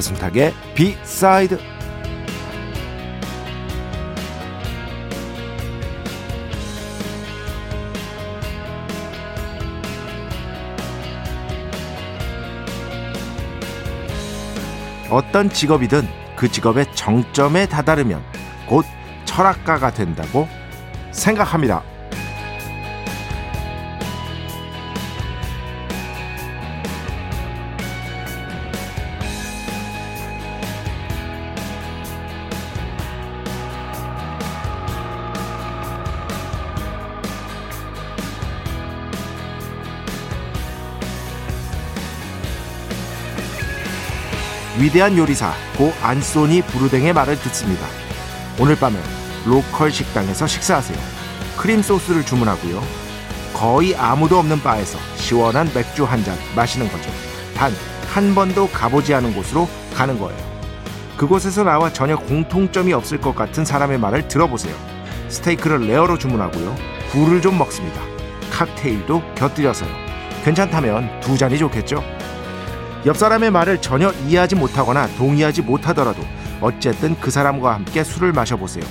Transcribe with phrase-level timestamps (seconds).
[0.00, 1.58] 배승탁의 비사이드
[15.10, 18.22] 어떤 직업이든 그 직업의 정점에 다다르면
[18.66, 18.86] 곧
[19.26, 20.48] 철학가가 된다고
[21.10, 21.89] 생각합니다.
[44.80, 47.86] 위대한 요리사 고 안소니 부르댕의 말을 듣습니다.
[48.58, 48.98] 오늘 밤에
[49.46, 50.98] 로컬 식당에서 식사하세요.
[51.56, 52.82] 크림 소스를 주문하고요.
[53.52, 57.10] 거의 아무도 없는 바에서 시원한 맥주 한 잔 마시는 거죠.
[57.54, 57.72] 단
[58.10, 60.36] 한 번도 가보지 않은 곳으로 가는 거예요.
[61.16, 64.74] 그곳에서 나와 전혀 공통점이 없을 것 같은 사람의 말을 들어보세요.
[65.28, 66.74] 스테이크를 레어로 주문하고요.
[67.12, 68.00] 굴을 좀 먹습니다.
[68.50, 69.90] 칵테일도 곁들여서요.
[70.44, 72.02] 괜찮다면 두 잔이 좋겠죠?
[73.06, 76.22] 옆 사람의 말을 전혀 이해하지 못하거나 동의하지 못하더라도
[76.60, 78.84] 어쨌든 그 사람과 함께 술을 마셔보세요.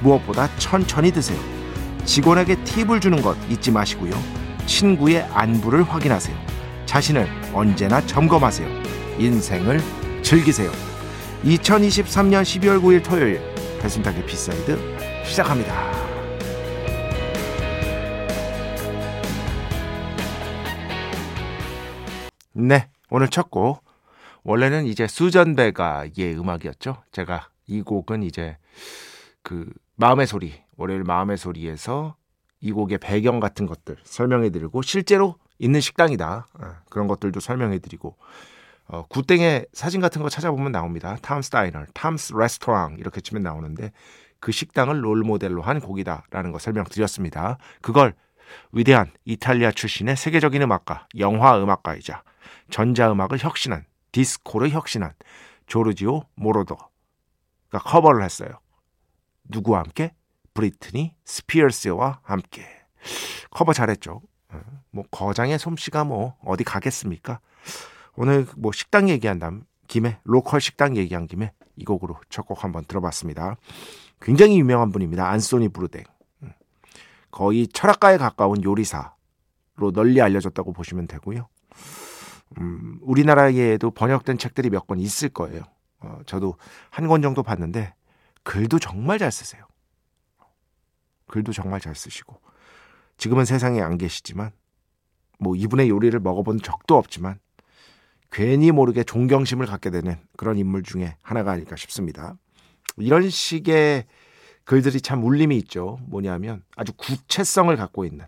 [0.00, 1.38] 무엇보다 천천히 드세요.
[2.04, 4.12] 직원에게 팁을 주는 것 잊지 마시고요.
[4.66, 6.36] 친구의 안부를 확인하세요.
[6.86, 8.68] 자신을 언제나 점검하세요.
[9.18, 9.80] 인생을
[10.22, 10.70] 즐기세요.
[11.44, 13.40] 2023년 12월 9일 토요일
[13.80, 14.78] 배순탁의 B side
[15.24, 15.74] 시작합니다.
[22.54, 23.84] 네, 오늘 첫 곡
[24.44, 27.02] 원래는 이제 수전 베가의 음악이었죠.
[27.12, 28.56] 제가 이 곡은 이제
[29.42, 32.16] 그 마음의 소리 월요일 마음의 소리에서
[32.60, 38.16] 이 곡의 배경 같은 것들 설명해 드리고 실제로 있는 식당이다 어, 그런 것들도 설명해 드리고
[38.86, 41.18] 어, 구땡의 사진 같은 거 찾아보면 나옵니다.
[41.20, 43.92] 탐스 다이너, 탐스 레스토랑 이렇게 치면 나오는데
[44.40, 47.58] 그 식당을 롤 모델로 한 곡이다라는 거 설명드렸습니다.
[47.82, 48.14] 그걸
[48.72, 52.22] 위대한 이탈리아 출신의 세계적인 음악가, 영화 음악가이자
[52.70, 55.12] 전자음악을 혁신한 디스코를 혁신한
[55.66, 56.88] 조르지오 모로더가
[57.84, 58.50] 커버를 했어요.
[59.44, 60.14] 누구와 함께?
[60.54, 62.66] 브리트니 스피어스와 함께
[63.50, 64.22] 커버 잘했죠.
[64.50, 64.60] 어,
[64.90, 67.40] 뭐 거장의 솜씨가 뭐 어디 가겠습니까?
[68.16, 73.56] 오늘 뭐 식당 얘기한 김에 로컬 식당 얘기한 김에 이 곡으로 첫 곡 한번 들어봤습니다.
[74.20, 75.28] 굉장히 유명한 분입니다.
[75.28, 76.02] 안소니 브루댕.
[77.28, 81.48] 음, 거의 철학가에 가까운 요리사로 널리 알려졌다고 보시면 되고요.
[82.58, 85.62] 음, 우리나라에도 번역된 책들이 몇 권 있을 거예요.
[86.00, 86.56] 어, 저도
[86.90, 87.94] 한 권 정도 봤는데
[88.44, 89.66] 글도 정말 잘 쓰세요.
[91.26, 92.40] 글도 정말 잘 쓰시고
[93.18, 94.50] 지금은 세상에 안 계시지만
[95.38, 97.38] 뭐 이분의 요리를 먹어본 적도 없지만
[98.30, 102.36] 괜히 모르게 존경심을 갖게 되는 그런 인물 중에 하나가 아닐까 싶습니다.
[102.96, 104.06] 이런 식의
[104.68, 105.98] 글들이 참 울림이 있죠.
[106.02, 108.26] 뭐냐면 아주 구체성을 갖고 있는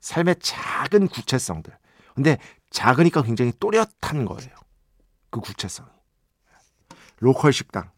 [0.00, 1.76] 삶의 작은 구체성들.
[2.14, 2.38] 근데
[2.70, 4.50] 작으니까 굉장히 또렷한 거예요.
[5.30, 5.88] 그 구체성이.
[7.18, 7.90] 로컬 식당.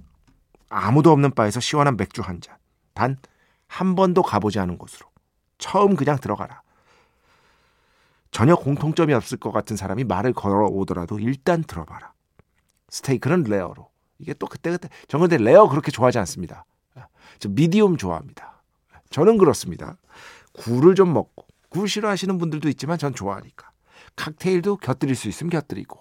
[0.71, 2.56] 아무도 없는 바에서 시원한 맥주 한 잔.
[2.94, 3.19] 단
[3.71, 5.09] 한 번도 가보지 않은 곳으로.
[5.56, 6.62] 처음 그냥 들어가라.
[8.32, 12.13] 전혀 공통점이 없을 것 같은 사람이 말을 걸어오더라도 일단 들어봐라.
[12.89, 13.89] 스테이크는 레어로.
[14.18, 14.89] 이게 또 그때그때.
[15.06, 16.65] 저는 근데 레어 그렇게 좋아하지 않습니다.
[17.38, 18.62] 저 미디움 좋아합니다.
[19.10, 19.97] 저는 그렇습니다.
[20.53, 21.47] 굴을 좀 먹고.
[21.68, 23.71] 굴 싫어하시는 분들도 있지만 전 좋아하니까.
[24.16, 26.00] 칵테일도 곁들일 수 있으면 곁들이고.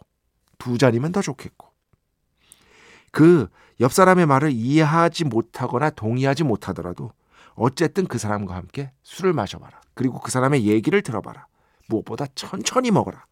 [0.57, 1.69] 두 잔이면 더 좋겠고.
[3.11, 3.47] 그
[3.81, 7.11] 옆 사람의 말을 이해하지 못하거나 동의하지 못하더라도
[7.55, 9.81] 어쨌든 그 사람과 함께 술을 마셔봐라.
[9.93, 11.47] 그리고 그 사람의 얘기를 들어봐라.
[11.87, 13.25] 무엇보다 천천히 먹어라.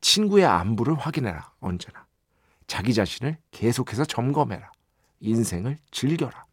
[0.00, 1.52] 친구의 안부를 확인해라.
[1.60, 2.06] 언제나.
[2.66, 4.72] 자기 자신을 계속해서 점검해라.
[5.20, 6.44] 인생을 즐겨라.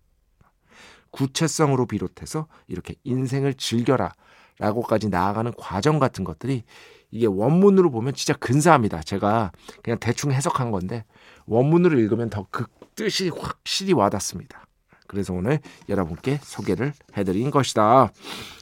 [1.11, 4.13] 구체성으로 비롯해서 이렇게 인생을 즐겨라.
[4.59, 6.63] 라고까지 나아가는 과정 같은 것들이
[7.11, 9.01] 이게 원문으로 보면 진짜 근사합니다.
[9.01, 9.51] 제가
[9.83, 11.05] 그냥 대충 해석한 건데
[11.45, 12.65] 원문으로 읽으면 더 그
[12.95, 14.65] 뜻이 확실히 와닿습니다.
[15.07, 18.11] 그래서 오늘 여러분께 소개를 해드린 것이다.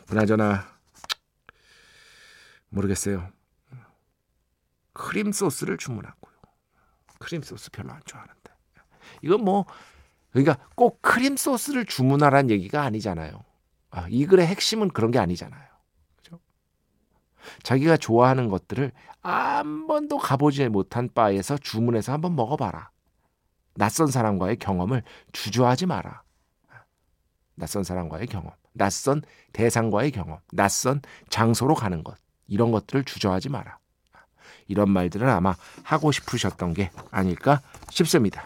[0.07, 0.67] 그나저나
[2.69, 3.27] 모르겠어요.
[4.93, 6.33] 크림 소스를 주문하고요.
[7.17, 8.51] 크림 소스 별로 안 좋아하는데.
[9.23, 9.65] 이건 뭐
[10.43, 13.43] 그러니까 꼭 크림 소스를 주문하라는 얘기가 아니잖아요.
[13.89, 15.67] 아, 이 글의 핵심은 그런 게 아니잖아요.
[16.15, 16.39] 그죠?
[17.63, 18.91] 자기가 좋아하는 것들을
[19.23, 22.91] 한 번도 가보지 못한 바에서 주문해서 한번 먹어봐라.
[23.73, 25.01] 낯선 사람과의 경험을
[25.31, 26.21] 주저하지 마라.
[27.55, 29.23] 낯선 사람과의 경험, 낯선
[29.53, 33.79] 대상과의 경험, 낯선 장소로 가는 것, 이런 것들을 주저하지 마라.
[34.67, 38.45] 이런 말들을 아마 하고 싶으셨던 게 아닐까 싶습니다.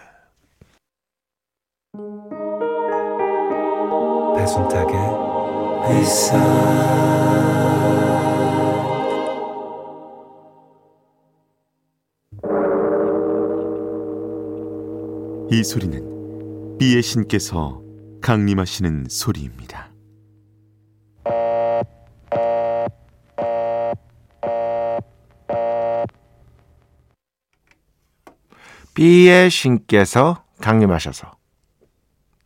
[4.37, 4.95] 배순탁의
[5.89, 6.37] 회사
[15.51, 17.81] 이 소리는 비의 신께서
[18.21, 19.91] 강림하시는 소리입니다.
[28.93, 31.40] B의 신께서 강림하셔서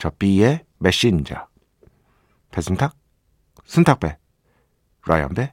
[0.05, 1.47] 저 B의 메신저
[2.51, 2.95] 배순탁,
[3.63, 4.17] 순탁배,
[5.07, 5.51] 라이언배,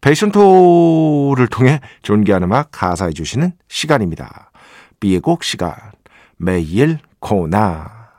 [0.00, 4.50] 배순토를 통해 존귀한 음악 가사해 주시는 시간입니다.
[4.98, 5.76] B의 곡 시간
[6.36, 8.10] 매일 코너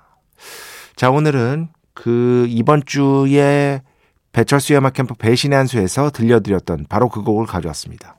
[0.96, 3.82] 자 오늘은 그 이번 주에
[4.32, 8.16] 배철수의 음악 캠프 배신의 한 수에서 들려드렸던 바로 그 곡을 가져왔습니다.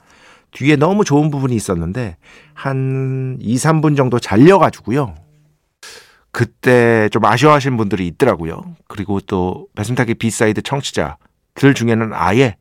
[0.50, 2.18] 뒤에 너무 좋은 부분이 있었는데
[2.52, 5.23] 한 2, 3분 정도 잘려가지고요.
[6.34, 8.74] 그때 좀 아쉬워하시는 분들이 있더라고요.
[8.88, 12.56] 그리고 또 배순탁의 B side 청취자들 중에는 아예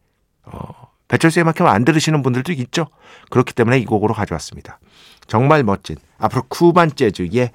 [0.45, 2.85] 어, 배철수의 음악캠 안 들으시는 분들도 있죠.
[3.31, 4.79] 그렇기 때문에 이 곡으로 가져왔습니다.
[5.25, 7.49] 정말 멋진 Afro-Cuban 재즈의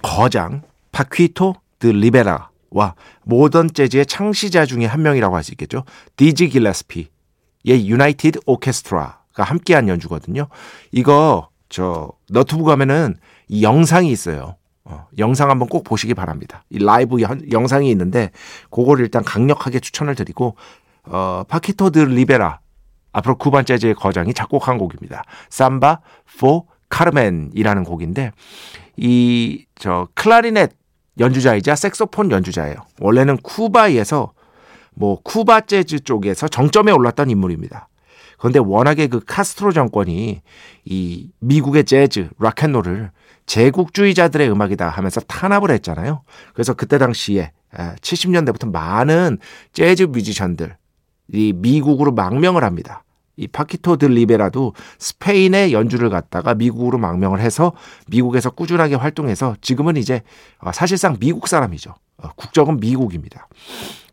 [0.00, 0.62] 거장
[0.92, 5.82] 파퀴토 드 리베라와 모던 재즈의 창시자 중에 한 명이라고 할 수 있겠죠.
[6.16, 7.08] 디지 길레스피의
[7.66, 10.46] United 오케스트라가 함께한 연주거든요.
[10.92, 13.16] 이거 저 너튜브 가면은
[13.48, 14.54] 이 영상이 있어요.
[14.84, 16.64] 어, 영상 한번 꼭 보시기 바랍니다.
[16.70, 18.30] 이 라이브 연, 영상이 있는데
[18.70, 20.56] 그거를 일단 강력하게 추천을 드리고
[21.04, 22.60] 어, 파키토 드 리베라
[23.12, 25.24] Afro-Cuban 재즈의 거장이 작곡한 곡입니다.
[25.50, 26.00] Samba
[26.38, 28.32] for Carmen이라는 곡인데
[28.96, 30.70] 이 저 클라리넷
[31.18, 32.76] 연주자이자 색소폰 연주자예요.
[33.00, 34.32] 원래는 쿠바에서
[34.94, 37.88] 뭐 쿠바 재즈 쪽에서 정점에 올랐던 인물입니다.
[38.42, 40.42] 그런데 워낙에 그 카스트로 정권이
[40.84, 43.12] 이 미국의 재즈, 락앤롤을
[43.46, 46.24] 제국주의자들의 음악이다 하면서 탄압을 했잖아요.
[46.52, 49.38] 그래서 그때 당시에 70년대부터 많은
[49.72, 50.76] 재즈 뮤지션들
[51.32, 53.04] 이 미국으로 망명을 합니다.
[53.36, 57.72] 이 파키토 들 리베라도 스페인의 연주를 갖다가 미국으로 망명을 해서
[58.08, 60.22] 미국에서 꾸준하게 활동해서 지금은 이제
[60.58, 61.94] 어, 사실상 미국 사람이죠.
[62.16, 63.46] 어, 국적은 미국입니다.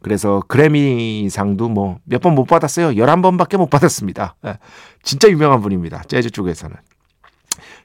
[0.01, 2.89] 그래서 그래미상도 뭐 몇 번 못 받았어요.
[2.91, 4.35] 11번밖에 못 받았습니다.
[4.45, 4.57] 예,
[5.03, 6.03] 진짜 유명한 분입니다.
[6.07, 6.75] 재즈 쪽에서는.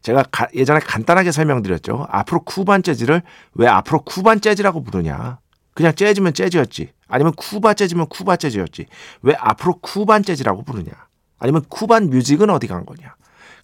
[0.03, 2.07] 제가 가, 예전에 간단하게 설명드렸죠.
[2.11, 3.23] 앞으로 쿠반 재즈를
[3.55, 5.39] 왜 앞으로 쿠반 재즈라고 부르냐.
[5.75, 6.93] 그냥 재즈면 재즈였지.
[7.09, 8.87] 아니면 쿠바 재즈면 쿠바 재즈였지.
[9.23, 10.93] 왜 앞으로 쿠반 재즈라고 부르냐.
[11.39, 13.15] 아니면 쿠반 뮤직은 어디 간 거냐.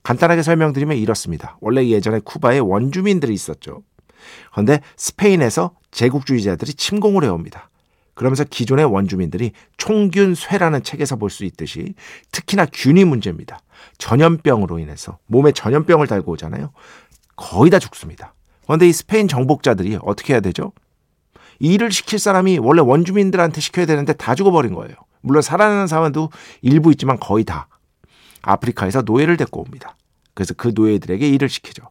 [0.03, 1.57] 간단하게 설명드리면 이렇습니다.
[1.61, 3.83] 원래 예전에 쿠바에 원주민들이 있었죠.
[4.51, 7.69] 그런데 스페인에서 제국주의자들이 침공을 해옵니다.
[8.21, 11.95] 그러면서 기존의 원주민들이 총균쇠라는 책에서 볼 수 있듯이
[12.33, 13.61] 특히나 균이 문제입니다.
[13.97, 16.71] 전염병으로 인해서 몸에 전염병을 달고 오잖아요.
[17.35, 18.35] 거의 다 죽습니다.
[18.67, 20.73] 그런데 이 스페인 정복자들이 어떻게 해야 되죠?
[21.61, 24.95] 일을 시킬 사람이 원래 원주민들한테 시켜야 되는데 다 죽어버린 거예요.
[25.23, 26.29] 물론 살아나는 사람도
[26.61, 27.69] 일부 있지만 거의 다.
[28.43, 29.97] 아프리카에서 노예를 데리고 옵니다.
[30.35, 31.85] 그래서 그 노예들에게 일을 시키죠.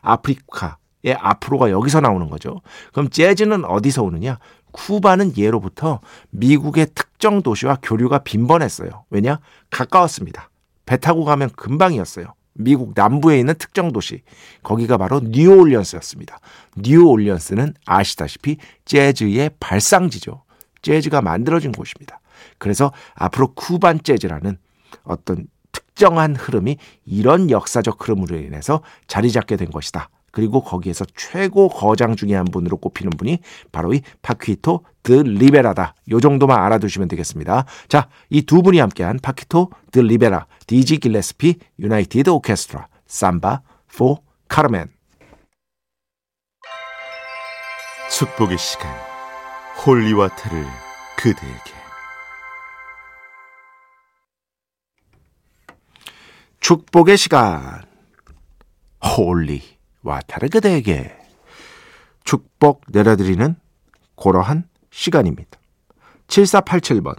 [0.00, 2.62] 아프리카의 앞으로가 여기서 나오는 거죠.
[2.94, 4.38] 그럼 재즈는 어디서 오느냐?
[4.76, 9.04] 쿠바는 예로부터 미국의 특정 도시와 교류가 빈번했어요.
[9.08, 9.40] 왜냐?
[9.70, 10.50] 가까웠습니다.
[10.84, 12.34] 배 타고 가면 금방이었어요.
[12.52, 14.22] 미국 남부에 있는 특정 도시.
[14.62, 16.38] 거기가 바로 뉴올리언스였습니다.
[16.76, 20.42] 뉴올리언스는 아시다시피 재즈의 발상지죠.
[20.82, 22.20] 재즈가 만들어진 곳입니다.
[22.58, 24.58] 그래서 앞으로 쿠반 재즈라는
[25.04, 30.10] 어떤 특정한 흐름이 이런 역사적 흐름으로 인해서 자리 잡게 된 것이다.
[30.36, 33.38] 그리고 거기에서 최고 거장 중에 한 분으로 꼽히는 분이
[33.72, 35.94] 바로 이 파퀴토 드 리베라다.
[36.10, 37.64] 요 정도만 알아두시면 되겠습니다.
[37.88, 43.62] 자, 이 두 분이 함께한 파퀴토 드 리베라, 디지 길레스피 United 오케스트라, Samba
[43.96, 44.88] for Carmen.
[48.10, 48.94] 축복의 시간
[49.86, 50.66] Holy Water를
[51.16, 51.72] 그대에게
[56.60, 57.86] 축복의 시간
[59.02, 59.75] Holy
[60.06, 61.12] Water를 그대에게
[62.24, 63.56] 축복 내려드리는
[64.14, 65.58] 고러한 시간입니다.
[66.28, 67.16] 7487번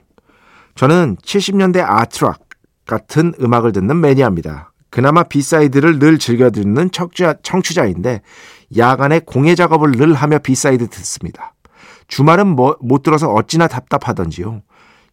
[0.76, 2.48] 저는 70년대 art rock
[2.86, 4.72] 같은 음악을 듣는 매니아입니다.
[4.90, 8.22] 그나마 B side를 늘 즐겨 듣는 청취자, 청취자 인데
[8.78, 11.54] 야간에 공예 작업을 늘 하며 B side 듣습니다.
[12.08, 14.62] 주말은 뭐, 못 들어서 어찌나 답답하던지요.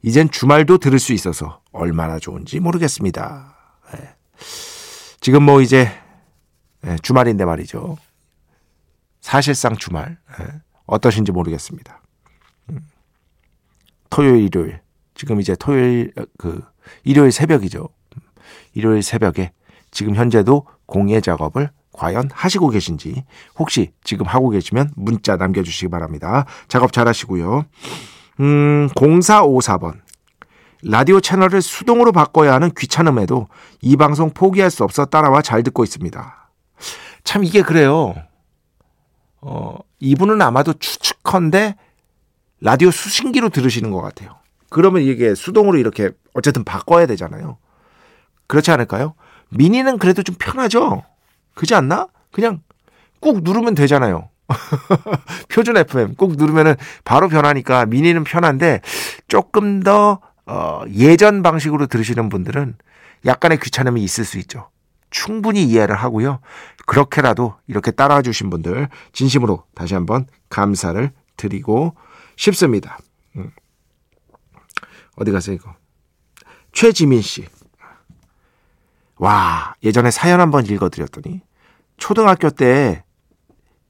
[0.02, 3.56] 이젠 주말도 들을 수 있어서 얼마나 좋은지 모르겠습니다.
[3.92, 4.14] 네.
[5.20, 5.90] 지금 뭐 이제
[6.84, 7.96] 네, 주말인데 말이죠.
[9.20, 10.46] 사실상 주말 네.
[10.86, 12.02] 어떠신지 모르겠습니다.
[12.70, 12.80] 음.
[14.10, 14.80] 토요일, 일요일
[15.14, 16.62] 지금 이제 토요일 그
[17.04, 17.88] 일요일 새벽이죠.
[18.74, 19.52] 일요일 새벽에
[19.90, 23.24] 지금 현재도 공예 작업을 과연 하시고 계신지
[23.56, 26.44] 혹시 지금 하고 계시면 문자 남겨주시기 바랍니다.
[26.68, 27.64] 작업 잘 하시고요.
[28.40, 30.02] 음, 0454번.
[30.82, 33.48] 라디오 채널을 수동으로 바꿔야 하는 귀찮음에도
[33.80, 36.43] 이 방송 포기할 수 없어 따라와 잘 듣고 있습니다.
[37.24, 38.14] 참 이게 그래요.
[39.40, 41.76] 어, 이분은 아마도 추측컨대
[42.60, 44.36] 라디오 수신기로 들으시는 것 같아요.
[44.70, 47.58] 그러면 이게 수동으로 이렇게 어쨌든 바꿔야 되잖아요.
[48.46, 49.14] 그렇지 않을까요?
[49.50, 51.02] 미니는 그래도 좀 편하죠?
[51.54, 52.08] 그지 않나?
[52.32, 52.60] 그냥
[53.20, 54.28] 꾹 누르면 되잖아요.
[55.48, 58.80] 표준 FM 꾹 누르면은 바로 변하니까 미니는 편한데
[59.28, 62.76] 조금 더 어, 예전 방식으로 들으시는 분들은
[63.24, 64.68] 약간의 귀찮음이 있을 수 있죠.
[65.14, 66.40] 충분히 이해를 하고요.
[66.86, 71.94] 그렇게라도 이렇게 따라와 주신 분들 진심으로 다시 한번 감사를 드리고
[72.34, 72.98] 싶습니다.
[73.36, 73.52] 음.
[75.14, 75.72] 어디 가세요, 이거?
[76.72, 77.46] 최지민 씨.
[79.16, 81.42] 와, 예전에 사연 한번 읽어드렸더니
[81.96, 83.04] 초등학교 때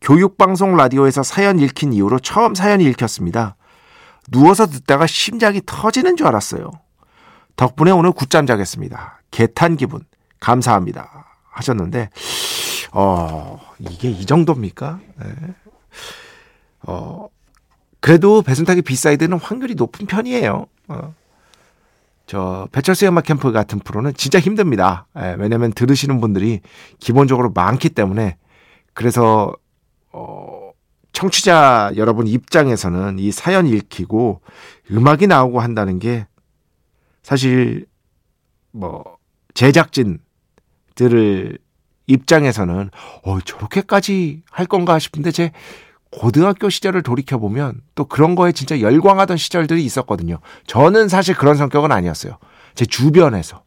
[0.03, 3.57] 교육방송 라디오에서 사연 읽힌 이후로 처음 사연이 읽혔습니다.
[4.31, 6.71] 누워서 듣다가 심장이 터지는 줄 알았어요.
[7.57, 9.23] 덕분에 오늘 굿잠 자겠습니다.
[9.31, 10.05] 개탄 기분
[10.41, 11.27] 감사합니다.
[11.51, 12.11] 하셨는데
[12.93, 15.01] 어 이게 이 정도입니까?
[15.21, 15.27] 네.
[16.87, 17.29] 어
[18.01, 20.67] 그래도 배순탁의 B side는 확률이 높은 편이에요.
[20.89, 21.15] 어.
[22.27, 25.07] 저 배철수 음악 캠프 같은 프로는 진짜 힘듭니다.
[25.19, 26.61] 예, 왜냐면 들으시는 분들이
[26.99, 28.37] 기본적으로 많기 때문에
[28.95, 29.55] 그래서
[30.13, 30.71] 어
[31.13, 34.41] 청취자 여러분 입장에서는 이 사연 읽히고
[34.91, 36.27] 음악이 나오고 한다는 게
[37.23, 37.87] 사실
[38.71, 39.19] 뭐
[39.55, 40.19] 제작진
[40.95, 41.59] 들을
[42.07, 42.91] 입장에서는
[43.23, 45.53] 어 저렇게까지 할 건가 싶은데 제
[46.11, 50.39] 고등학교 시절을 돌이켜 보면 또 그런 거에 진짜 열광하던 시절들이 있었거든요.
[50.67, 52.39] 저는 사실 그런 성격은 아니었어요.
[52.75, 53.65] 제 주변에서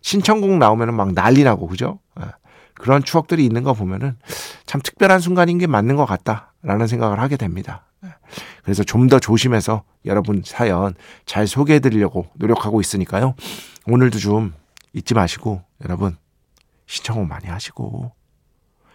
[0.00, 2.00] 신청곡 나오면은 막 난리 나고 그죠?
[2.20, 2.24] 예.
[2.74, 4.16] 그런 추억들이 있는 거 보면은
[4.64, 7.84] 참 특별한 순간인 게 맞는 것 같다라는 생각을 하게 됩니다.
[8.04, 8.08] 예.
[8.64, 10.94] 그래서 좀 더 조심해서 여러분 사연
[11.26, 13.34] 잘 소개해 드리려고 노력하고 있으니까요.
[13.86, 14.54] 오늘도 좀
[14.92, 16.16] 잊지 마시고 여러분
[16.90, 18.12] 신청곡 많이 하시고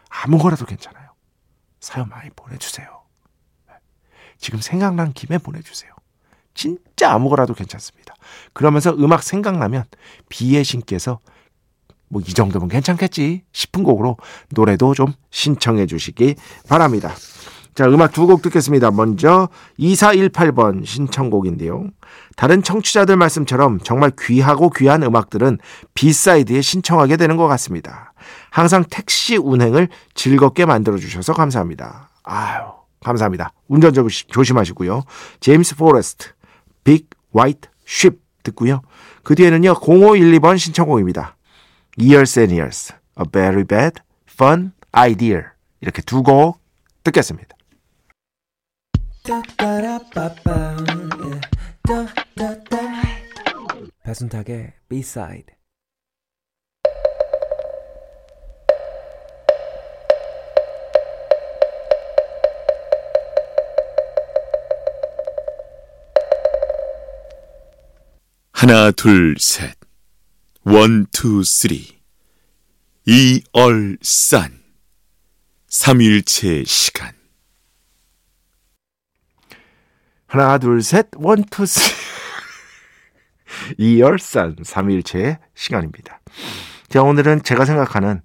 [0.10, 1.12] 아무거라도 괜찮아요.
[1.80, 3.04] 사연 많이 보내주세요.
[4.38, 5.94] 지금 생각난 김에 보내주세요.
[6.54, 8.14] 진짜 아무거라도 괜찮습니다.
[8.52, 9.86] 그러면서 음악 생각나면
[10.28, 11.20] 비의 신께서
[12.10, 14.18] 뭐 이 정도면 괜찮겠지 싶은 곡으로
[14.50, 16.36] 노래도 좀 신청해 주시기
[16.68, 17.14] 바랍니다.
[17.76, 18.90] 자, 음악 두 곡 듣겠습니다.
[18.92, 21.90] 먼저 2418번 신청곡인데요.
[22.38, 25.58] 다른 청취자들 말씀처럼 정말 귀하고 귀한 음악들은
[25.94, 28.14] 비사이드에 신청하게 되는 것 같습니다.
[28.50, 32.10] 항상 택시 운행을 즐겁게 만들어 주셔서 감사합니다.
[32.24, 32.62] 아유,
[33.04, 33.52] 감사합니다.
[33.68, 35.04] 운전 좀 조심하시고요.
[35.42, 36.30] 제임스 포레스트,
[36.86, 38.82] Big White Ship 듣고요.
[39.24, 39.74] 그 뒤에는요.
[39.74, 41.36] 0512번 신청곡입니다.
[42.00, 44.02] Years and Years, A Very Bad
[44.32, 45.42] Fun Idea
[45.82, 46.60] 이렇게 두 곡
[47.04, 47.55] 듣겠습니다.
[51.26, 51.42] 예.
[54.04, 55.56] 배순탁의 B-side
[68.52, 69.76] 하나 둘셋
[70.68, 72.00] one, two, three.
[73.06, 74.64] 一二三.
[75.68, 77.15] 삼일체 시간.
[80.28, 81.94] 하나, 둘, 셋, one, two, three.
[83.78, 86.20] 一二三 3일체의 시간입니다.
[86.90, 88.22] 자, 오늘은 제가 생각하는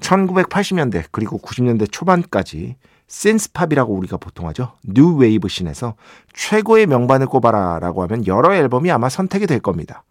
[0.00, 2.76] 1980년대 그리고 90년대 초반까지
[3.08, 4.74] synth-pop이라고 우리가 보통 하죠.
[4.84, 5.94] 뉴 웨이브 scene에서
[6.34, 10.04] 최고의 명반을 꼽아라라고 하면 여러 앨범이 아마 선택이 될 겁니다.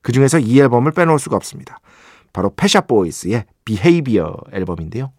[0.00, 1.80] 그 중에서 이 앨범을 빼놓을 수가 없습니다.
[2.32, 5.12] 바로 패샤 보이스의 비헤이비어 앨범인데요.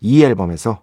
[0.00, 0.82] 이 앨범에서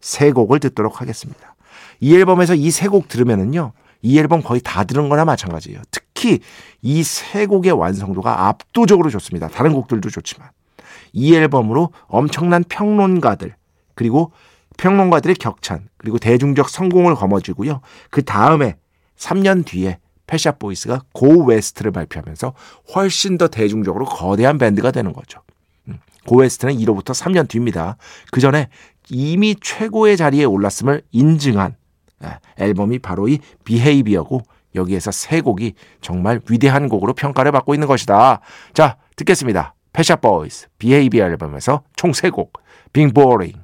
[0.00, 1.54] 세 곡을 듣도록 하겠습니다.
[2.00, 3.72] 이 앨범에서 이 세 곡 들으면은요.
[4.02, 5.82] 이 앨범 거의 다 들은 거나 마찬가지예요.
[5.90, 6.40] 특히
[6.82, 9.48] 이 세 곡의 완성도가 압도적으로 좋습니다.
[9.48, 10.48] 다른 곡들도 좋지만.
[11.12, 13.54] 이 앨범으로 엄청난 평론가들,
[13.94, 14.32] 그리고
[14.78, 17.80] 평론가들의 격찬, 그리고 대중적 성공을 거머쥐고요.
[18.10, 18.76] 그 다음에
[19.18, 22.54] 3년 뒤에 Pet Shop Boys가 Go West를 발표하면서
[22.94, 25.40] 훨씬 더 대중적으로 거대한 밴드가 되는 거죠.
[25.88, 27.96] 음, Go West는 이로부터 3년 뒤입니다.
[28.30, 28.68] 그 전에
[29.10, 31.79] 이미 최고의 자리에 올랐음을 인증한 예,
[32.58, 34.42] 앨범이 바로 이 Behavior고
[34.74, 38.40] 여기에서 세 곡이 정말 위대한 곡으로 평가를 받고 있는 것이다.
[38.72, 39.74] 자, 듣겠습니다.
[39.92, 42.52] Pet Shop Boys Behavior 앨범에서 총 세 곡.
[42.92, 43.58] Being Boring,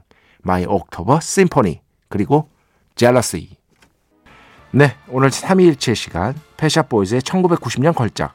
[0.45, 2.49] My October Symphony, 그리고
[2.97, 3.57] Jealousy.
[4.73, 8.35] 네, 오늘 3일체 시간 Pet Shop Boys의 1990년 걸작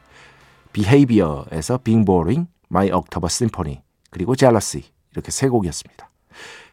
[0.72, 6.08] Behavior에서 Being Boring, My October Symphony, 그리고 Jealousy 이렇게 세 곡이었습니다.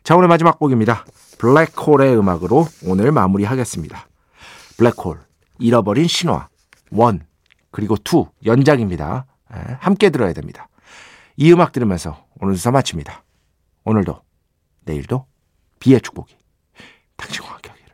[0.04, 1.06] 자, 오늘 마지막 곡입니다.
[1.38, 4.08] 블랙홀의 음악으로 오늘 마무리하겠습니다.
[4.78, 5.20] 블랙홀,
[5.60, 6.48] 잃어버린 신화,
[6.92, 7.26] one,
[7.72, 9.26] 그리고 two, 연작입니다.
[9.54, 10.68] 예, 함께 들어야 됩니다.
[11.36, 13.24] 이 음악 들으면서 오늘 수사 마칩니다.
[13.86, 14.22] 오늘도,
[14.86, 15.26] 내일도,
[15.80, 16.36] 비의 축복이
[17.16, 17.94] 당신과 함께 하기를.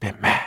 [0.00, 0.43] 뱀맨.